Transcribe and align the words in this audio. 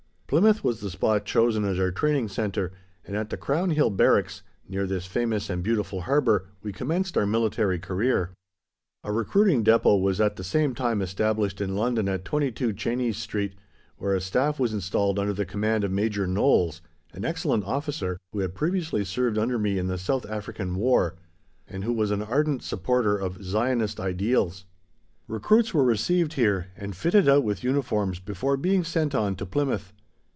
Plymouth 0.33 0.63
was 0.63 0.79
the 0.79 0.89
spot 0.89 1.25
chosen 1.25 1.65
as 1.65 1.77
our 1.77 1.91
training 1.91 2.29
centre, 2.29 2.71
and 3.03 3.17
at 3.17 3.29
the 3.31 3.35
Crown 3.35 3.71
Hill 3.71 3.89
Barracks, 3.89 4.43
near 4.65 4.87
this 4.87 5.05
famous 5.05 5.49
and 5.49 5.61
beautiful 5.61 6.03
harbour, 6.03 6.45
we 6.63 6.71
commenced 6.71 7.17
our 7.17 7.25
military 7.25 7.77
career. 7.77 8.29
A 9.03 9.11
recruiting 9.11 9.61
Depôt 9.61 9.99
was 10.01 10.21
at 10.21 10.37
the 10.37 10.43
same 10.45 10.73
time 10.73 11.01
established 11.01 11.59
in 11.59 11.75
London 11.75 12.07
at 12.07 12.23
22, 12.23 12.71
Chenies 12.71 13.17
Street, 13.17 13.55
where 13.97 14.15
a 14.15 14.21
Staff 14.21 14.57
was 14.57 14.71
installed 14.73 15.19
under 15.19 15.33
the 15.33 15.45
command 15.45 15.83
of 15.83 15.91
Major 15.91 16.25
Knowles, 16.25 16.79
an 17.11 17.25
excellent 17.25 17.65
officer, 17.65 18.17
who 18.31 18.39
had 18.39 18.55
previously 18.55 19.03
served 19.03 19.37
under 19.37 19.59
me 19.59 19.77
in 19.77 19.87
the 19.87 19.97
South 19.97 20.25
African 20.29 20.75
War, 20.77 21.17
and 21.67 21.83
who 21.83 21.91
was 21.91 22.09
an 22.09 22.21
ardent 22.21 22.63
supporter 22.63 23.17
of 23.17 23.43
Zionist 23.43 23.99
ideals. 23.99 24.63
Recruits 25.27 25.73
were 25.73 25.83
received 25.83 26.35
here, 26.35 26.67
and 26.77 26.95
fitted 26.95 27.27
out 27.27 27.43
with 27.43 27.65
uniforms 27.65 28.19
before 28.19 28.55
being 28.55 28.85
sent 28.85 29.13
on 29.13 29.35
to 29.35 29.45
Plymouth. 29.45 29.91